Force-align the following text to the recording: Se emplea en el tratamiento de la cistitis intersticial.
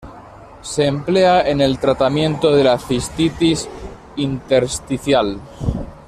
Se 0.63 0.85
emplea 0.87 1.47
en 1.47 1.61
el 1.61 1.77
tratamiento 1.77 2.51
de 2.55 2.63
la 2.63 2.79
cistitis 2.79 3.69
intersticial. 4.15 5.37